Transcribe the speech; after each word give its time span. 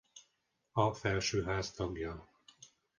A 0.71 0.91
Felsőház 0.93 1.71
tagja. 1.73 2.29